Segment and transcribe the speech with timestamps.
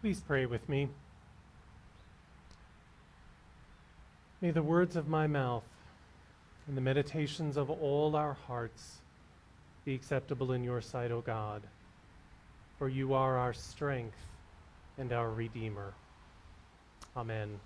[0.00, 0.88] Please pray with me.
[4.40, 5.64] May the words of my mouth
[6.66, 9.00] and the meditations of all our hearts
[9.84, 11.60] be acceptable in your sight, O God,
[12.78, 14.16] for you are our strength
[14.96, 15.92] and our Redeemer.
[17.14, 17.60] Amen.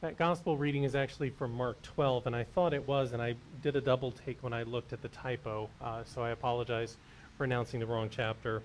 [0.00, 3.34] That gospel reading is actually from Mark 12, and I thought it was, and I
[3.62, 6.96] did a double take when I looked at the typo, uh, so I apologize
[7.36, 8.62] for announcing the wrong chapter.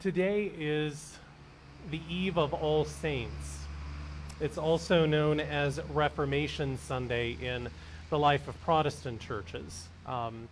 [0.00, 1.18] Today is
[1.90, 3.64] the eve of All Saints.
[4.40, 7.68] It's also known as Reformation Sunday in
[8.08, 9.88] the life of Protestant churches.
[10.06, 10.48] Um,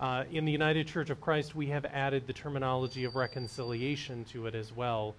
[0.00, 4.48] uh, in the United Church of Christ, we have added the terminology of reconciliation to
[4.48, 5.14] it as well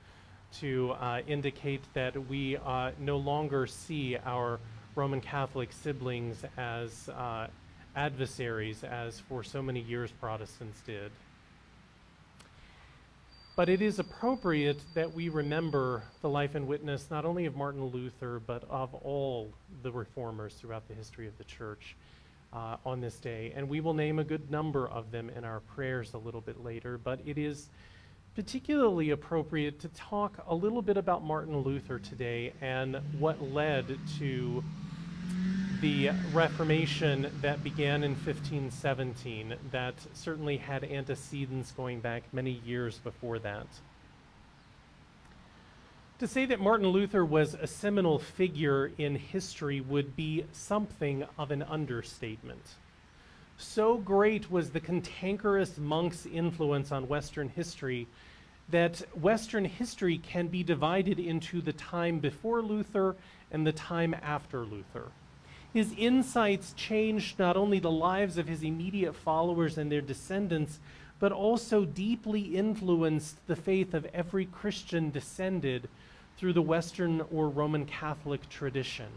[0.59, 4.59] to uh, indicate that we uh, no longer see our
[4.93, 7.47] Roman Catholic siblings as uh,
[7.95, 11.13] adversaries, as for so many years Protestants did.
[13.55, 17.85] But it is appropriate that we remember the life and witness not only of Martin
[17.85, 21.95] Luther, but of all the reformers throughout the history of the church
[22.51, 23.53] uh, on this day.
[23.55, 26.63] And we will name a good number of them in our prayers a little bit
[26.63, 26.97] later.
[26.97, 27.69] But it is
[28.33, 34.63] particularly appropriate to talk a little bit about Martin Luther today and what led to
[35.83, 43.37] the Reformation that began in 1517, that certainly had antecedents going back many years before
[43.39, 43.67] that.
[46.19, 51.51] To say that Martin Luther was a seminal figure in history would be something of
[51.51, 52.75] an understatement.
[53.57, 58.07] So great was the cantankerous monk's influence on Western history
[58.69, 63.17] that Western history can be divided into the time before Luther
[63.51, 65.11] and the time after Luther.
[65.73, 70.79] His insights changed not only the lives of his immediate followers and their descendants,
[71.19, 75.89] but also deeply influenced the faith of every Christian descended
[76.37, 79.07] through the Western or Roman Catholic tradition.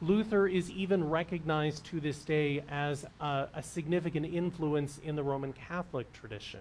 [0.00, 5.54] Luther is even recognized to this day as a, a, significant influence in the Roman
[5.54, 6.60] Catholic tradition.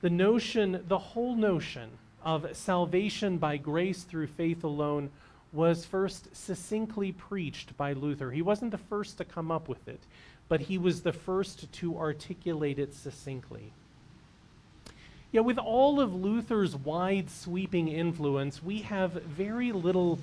[0.00, 1.90] The notion, the whole notion
[2.24, 5.10] of salvation by grace through faith alone
[5.52, 8.30] was first succinctly preached by Luther.
[8.30, 10.00] He wasn't the first to come up with it,
[10.48, 13.72] but he was the first to articulate it succinctly.
[15.30, 20.18] Yet, with all of Luther's wide sweeping influence, we have very little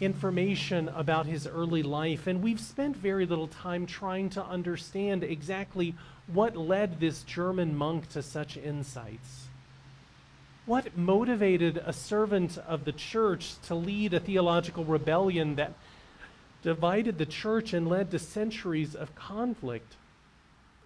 [0.00, 5.94] information about his early life, and we've spent very little time trying to understand exactly
[6.26, 9.49] what led this German monk to such insights.
[10.70, 15.72] What motivated a servant of the church to lead a theological rebellion that
[16.62, 19.96] divided the church and led to centuries of conflict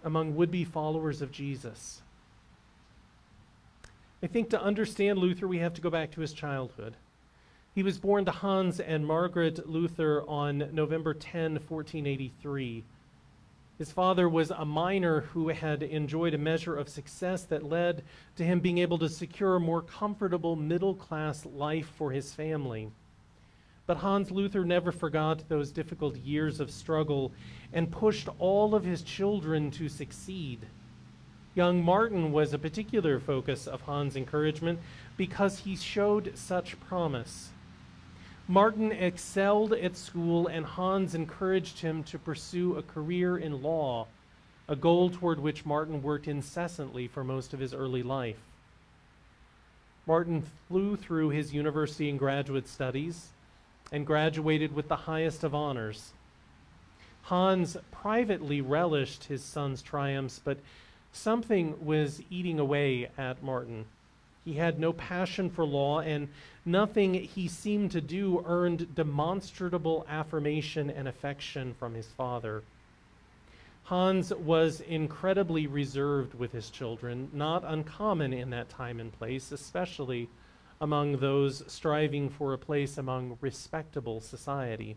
[0.03, 2.01] among would be followers of Jesus?
[4.23, 6.95] I think to understand Luther, we have to go back to his childhood.
[7.75, 12.83] He was born to Hans and Margaret Luther on November 10, 1483.
[13.77, 18.03] His father was a miner who had enjoyed a measure of success that led
[18.37, 22.89] to him being able to secure a more comfortable middle class life for his family.
[23.85, 27.33] But Hans Luther never forgot those difficult years of struggle
[27.73, 30.65] and pushed all of his children to succeed.
[31.53, 34.79] Young Martin was a particular focus of Hans' encouragement
[35.17, 37.51] because he showed such promise.
[38.47, 44.05] Martin excelled at school, and Hans encouraged him to pursue a career in law,
[44.67, 48.39] a goal toward which Martin worked incessantly for most of his early life.
[50.05, 53.29] Martin flew through his university and graduate studies
[53.91, 56.11] and graduated with the highest of honors.
[57.23, 60.59] Hans privately relished his son's triumphs, but
[61.11, 63.85] something was eating away at Martin.
[64.45, 66.29] He had no passion for law, and
[66.63, 72.63] nothing he seemed to do earned demonstrable affirmation and affection from his father.
[73.85, 80.29] Hans was incredibly reserved with his children, not uncommon in that time and place, especially
[80.79, 84.95] among those striving for a place among respectable society.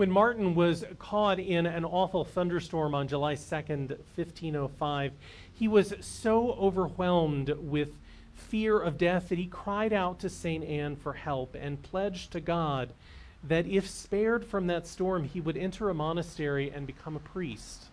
[0.00, 5.12] When Martin was caught in an awful thunderstorm on July 2nd, 1505,
[5.52, 7.90] he was so overwhelmed with
[8.32, 10.64] fear of death that he cried out to St.
[10.64, 12.94] Anne for help and pledged to God
[13.44, 17.88] that if spared from that storm, he would enter a monastery and become a priest.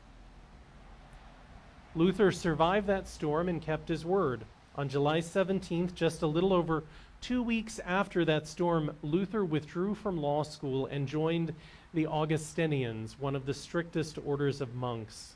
[1.94, 4.46] Luther survived that storm and kept his word.
[4.76, 6.86] On July 17th, just a little over
[7.22, 11.54] two weeks after that storm, Luther withdrew from law school and joined
[11.94, 15.36] the Augustinians, one of the strictest orders of monks.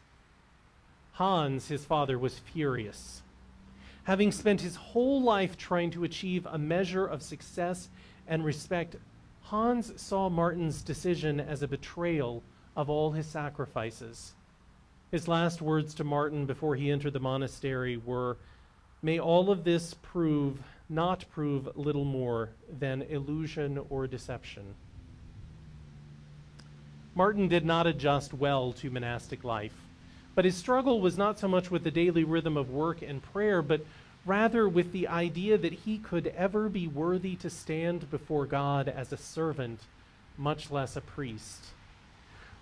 [1.14, 3.22] Hans, his father, was furious.
[4.04, 7.90] Having spent his whole life trying to achieve a measure of success
[8.28, 8.96] and respect,
[9.42, 12.44] Hans saw Martin's decision as a betrayal
[12.76, 14.34] of all his sacrifices.
[15.12, 18.38] His last words to Martin before he entered the monastery were,
[19.02, 20.60] May all of this prove,
[20.92, 22.50] not prove little more
[22.80, 24.76] than illusion or deception.
[27.16, 29.76] Martin did not adjust well to monastic life,
[30.36, 33.62] but his struggle was not so much with the daily rhythm of work and prayer,
[33.62, 33.86] but
[34.26, 39.12] rather with the idea that he could ever be worthy to stand before God as
[39.12, 39.82] a servant,
[40.38, 41.68] much less a priest.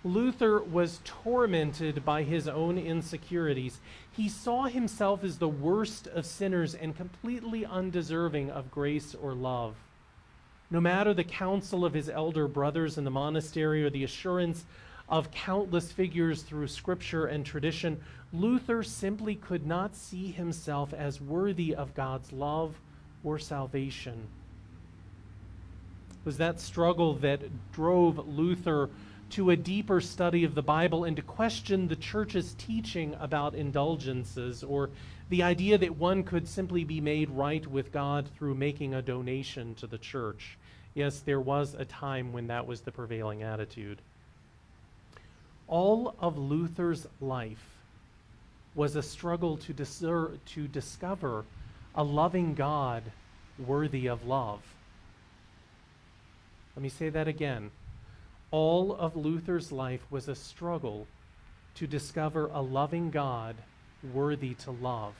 [0.02, 3.80] Luther was tormented by his own insecurities.
[4.10, 9.76] He saw himself as the worst of sinners and completely undeserving of grace or love.
[10.70, 14.64] No matter the counsel of his elder brothers in the monastery or the assurance
[15.08, 18.00] of countless figures through scripture and tradition,
[18.32, 22.80] Luther simply could not see himself as worthy of God's love
[23.24, 24.28] or salvation.
[26.10, 27.40] It was that struggle that
[27.72, 28.88] drove Luther
[29.30, 34.62] to a deeper study of the Bible and to question the church's teaching about indulgences
[34.62, 34.90] or
[35.28, 39.74] the idea that one could simply be made right with God through making a donation
[39.76, 40.58] to the church.
[40.94, 44.00] Yes, there was a time when that was the prevailing attitude.
[45.68, 47.64] All of Luther's life
[48.74, 51.44] was a struggle to, discer- to discover
[51.94, 53.04] a loving God
[53.58, 54.60] worthy of love.
[56.74, 57.70] Let me say that again.
[58.50, 61.06] All of Luther's life was a struggle
[61.76, 63.56] to discover a loving God
[64.12, 65.14] worthy to love.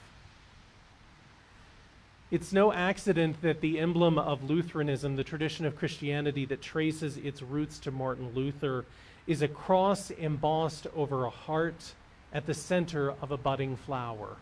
[2.30, 7.42] It's no accident that the emblem of Lutheranism, the tradition of Christianity that traces its
[7.42, 8.84] roots to Martin Luther,
[9.26, 11.92] is a cross embossed over a heart
[12.32, 14.36] at the center of a budding flower.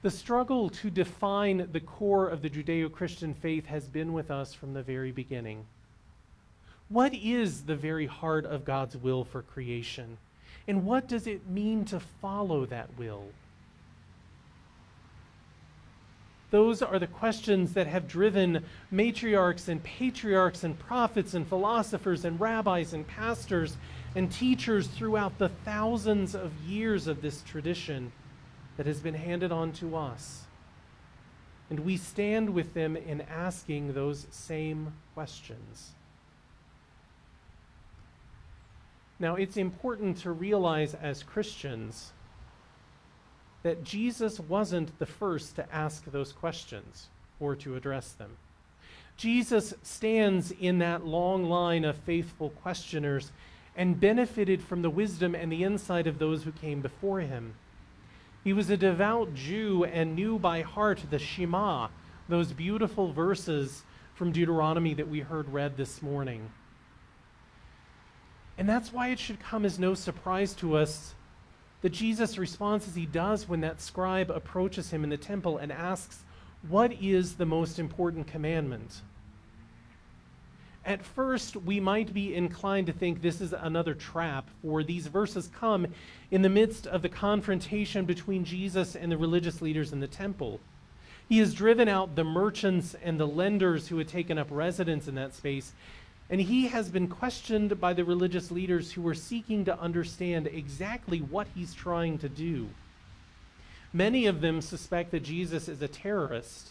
[0.00, 4.54] The struggle to define the core of the Judeo Christian faith has been with us
[4.54, 5.66] from the very beginning.
[6.88, 10.18] What is the very heart of God's will for creation?
[10.68, 13.24] And what does it mean to follow that will?
[16.50, 22.40] Those are the questions that have driven matriarchs and patriarchs and prophets and philosophers and
[22.40, 23.76] rabbis and pastors
[24.14, 28.12] and teachers throughout the thousands of years of this tradition
[28.78, 30.44] that has been handed on to us.
[31.68, 35.90] And we stand with them in asking those same questions.
[39.18, 42.12] Now, it's important to realize as Christians
[43.64, 47.08] that Jesus wasn't the first to ask those questions
[47.40, 48.36] or to address them.
[49.16, 53.32] Jesus stands in that long line of faithful questioners
[53.76, 57.54] and benefited from the wisdom and the insight of those who came before him.
[58.48, 61.88] He was a devout Jew and knew by heart the Shema,
[62.30, 63.82] those beautiful verses
[64.14, 66.48] from Deuteronomy that we heard read this morning.
[68.56, 71.14] And that's why it should come as no surprise to us
[71.82, 75.70] that Jesus responds as he does when that scribe approaches him in the temple and
[75.70, 76.24] asks,
[76.66, 79.02] What is the most important commandment?
[80.88, 85.50] At first, we might be inclined to think this is another trap, for these verses
[85.54, 85.86] come
[86.30, 90.60] in the midst of the confrontation between Jesus and the religious leaders in the temple.
[91.28, 95.14] He has driven out the merchants and the lenders who had taken up residence in
[95.16, 95.74] that space,
[96.30, 101.18] and he has been questioned by the religious leaders who were seeking to understand exactly
[101.18, 102.66] what he's trying to do.
[103.92, 106.70] Many of them suspect that Jesus is a terrorist.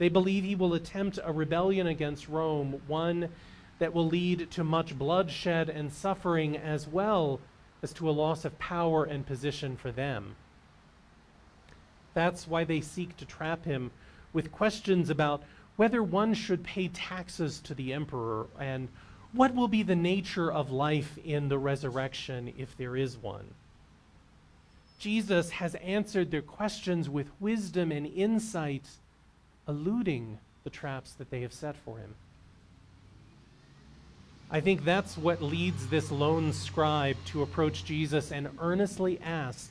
[0.00, 3.28] They believe he will attempt a rebellion against Rome, one
[3.80, 7.38] that will lead to much bloodshed and suffering as well
[7.82, 10.36] as to a loss of power and position for them.
[12.14, 13.90] That's why they seek to trap him
[14.32, 15.42] with questions about
[15.76, 18.88] whether one should pay taxes to the emperor, and
[19.32, 23.52] what will be the nature of life in the resurrection if there is one.
[24.98, 28.88] Jesus has answered their questions with wisdom and insight,
[29.70, 32.14] eluding the traps that they have set for him.
[34.50, 39.70] I think that's what leads this lone scribe to approach Jesus and earnestly ask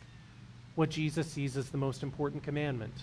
[0.75, 2.93] what Jesus sees as the most important commandment.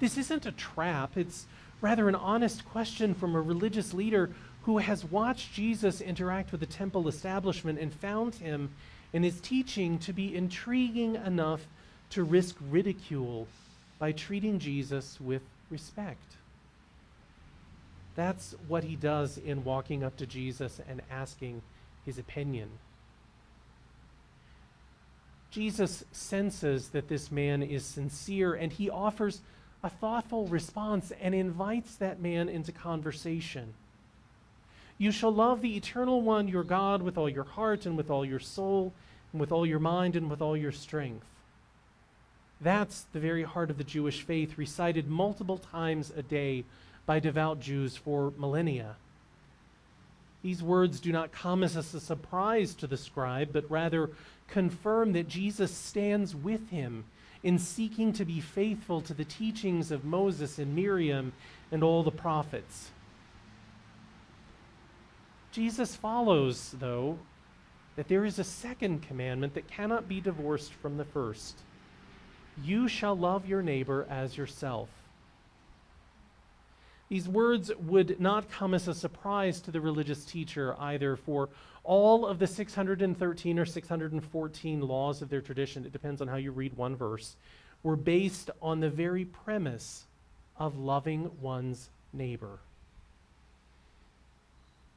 [0.00, 1.46] This isn't a trap, it's
[1.80, 4.30] rather an honest question from a religious leader
[4.64, 8.70] who has watched Jesus interact with the temple establishment and found him
[9.14, 11.66] and his teaching to be intriguing enough
[12.10, 13.48] to risk ridicule
[13.98, 15.42] by treating Jesus with
[15.72, 16.36] respect.
[18.14, 21.62] That's what he does in walking up to Jesus and asking
[22.04, 22.68] his opinion.
[25.50, 29.40] Jesus senses that this man is sincere and he offers
[29.82, 33.74] a thoughtful response and invites that man into conversation.
[34.98, 38.24] You shall love the eternal one, your God, with all your heart and with all
[38.24, 38.92] your soul
[39.32, 41.26] and with all your mind and with all your strength.
[42.62, 46.64] That's the very heart of the Jewish faith, recited multiple times a day
[47.06, 48.94] by devout Jews for millennia.
[50.42, 54.10] These words do not come as a surprise to the scribe, but rather
[54.46, 57.04] confirm that Jesus stands with him
[57.42, 61.32] in seeking to be faithful to the teachings of Moses and Miriam
[61.72, 62.90] and all the prophets.
[65.50, 67.18] Jesus follows, though,
[67.96, 71.58] that there is a second commandment that cannot be divorced from the first
[72.62, 74.88] You shall love your neighbor as yourself.
[77.08, 81.50] These words would not come as a surprise to the religious teacher either, for
[81.84, 86.52] all of the 613 or 614 laws of their tradition, it depends on how you
[86.52, 87.36] read one verse,
[87.82, 90.04] were based on the very premise
[90.56, 92.60] of loving one's neighbor.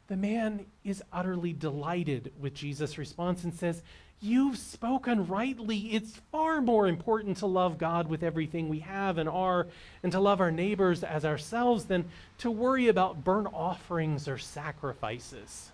[0.07, 3.81] The man is utterly delighted with Jesus' response and says,
[4.22, 5.93] You've spoken rightly.
[5.93, 9.67] It's far more important to love God with everything we have and are,
[10.01, 12.05] and to love our neighbors as ourselves than
[12.39, 15.72] to worry about burnt offerings or sacrifices.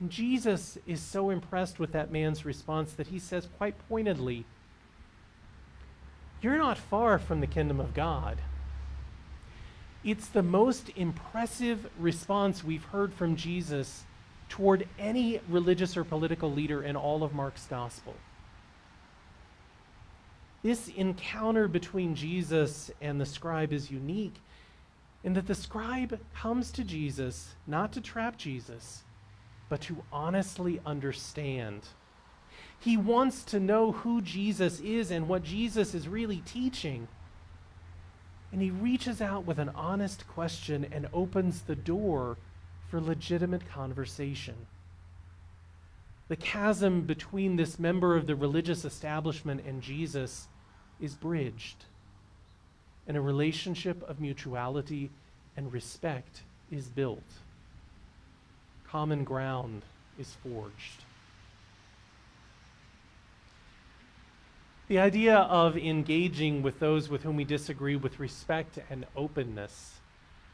[0.00, 4.44] And Jesus is so impressed with that man's response that he says quite pointedly,
[6.40, 8.38] You're not far from the kingdom of God.
[10.04, 14.04] It's the most impressive response we've heard from Jesus
[14.48, 18.14] toward any religious or political leader in all of Mark's gospel.
[20.62, 24.34] This encounter between Jesus and the scribe is unique
[25.24, 29.02] in that the scribe comes to Jesus not to trap Jesus,
[29.68, 31.82] but to honestly understand.
[32.80, 37.08] He wants to know who Jesus is and what Jesus is really teaching.
[38.52, 42.38] And he reaches out with an honest question and opens the door
[42.88, 44.54] for legitimate conversation.
[46.28, 50.48] The chasm between this member of the religious establishment and Jesus
[51.00, 51.84] is bridged,
[53.06, 55.10] and a relationship of mutuality
[55.56, 57.22] and respect is built.
[58.86, 59.82] Common ground
[60.18, 61.04] is forged.
[64.88, 69.97] The idea of engaging with those with whom we disagree with respect and openness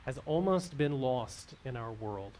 [0.04, 2.32] has almost been lost in our world.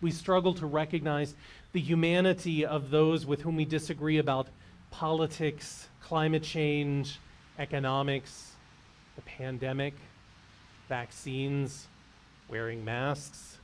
[0.00, 1.34] We struggle to recognize
[1.72, 4.48] the humanity of those with whom we disagree about
[4.90, 7.18] politics, climate change,
[7.58, 8.52] economics,
[9.16, 9.94] the pandemic,
[10.88, 11.88] vaccines,
[12.48, 13.58] wearing masks.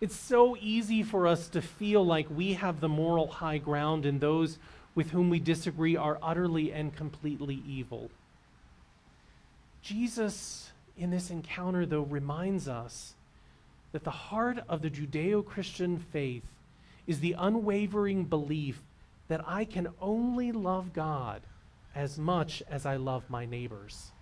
[0.00, 4.20] It's so easy for us to feel like we have the moral high ground and
[4.20, 4.58] those
[4.94, 8.10] with whom we disagree are utterly and completely evil.
[9.82, 13.14] Jesus, in this encounter, though, reminds us
[13.92, 16.44] that the heart of the Judeo Christian faith
[17.06, 18.82] is the unwavering belief
[19.28, 21.42] that I can only love God
[21.94, 24.12] as much as I love my neighbors,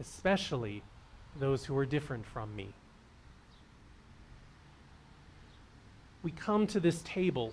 [0.00, 0.82] especially
[1.38, 2.68] those who are different from me.
[6.22, 7.52] We come to this table,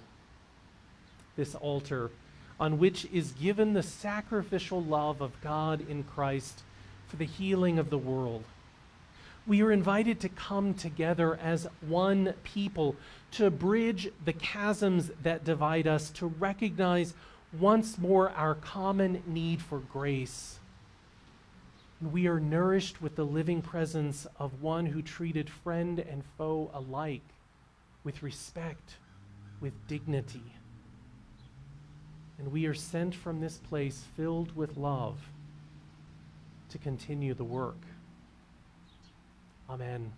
[1.36, 2.10] this altar,
[2.62, 6.62] on which is given the sacrificial love of God in Christ
[7.08, 8.44] for the healing of the world.
[9.48, 12.96] We are invited to come together as one people,
[13.32, 17.16] to bridge the chasms that divide us, to recognize
[17.60, 20.60] once more our common need for grace.
[22.00, 27.28] We are nourished with the living presence of one who treated friend and foe alike
[28.04, 28.98] with respect,
[29.60, 30.54] with dignity
[32.42, 35.20] and we are sent from this place filled with love
[36.70, 37.78] to continue the work.
[39.70, 40.12] Amen.